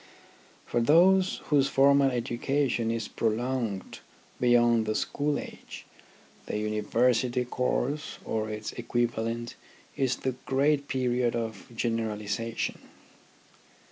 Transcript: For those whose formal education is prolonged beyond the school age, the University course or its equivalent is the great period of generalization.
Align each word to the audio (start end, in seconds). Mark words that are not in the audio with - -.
For 0.65 0.81
those 0.81 1.41
whose 1.51 1.67
formal 1.67 2.09
education 2.09 2.89
is 2.89 3.07
prolonged 3.07 3.99
beyond 4.39 4.87
the 4.87 4.95
school 4.95 5.37
age, 5.37 5.85
the 6.47 6.57
University 6.57 7.45
course 7.45 8.17
or 8.25 8.49
its 8.49 8.71
equivalent 8.73 9.53
is 9.95 10.15
the 10.15 10.31
great 10.47 10.87
period 10.87 11.35
of 11.35 11.67
generalization. 11.75 12.79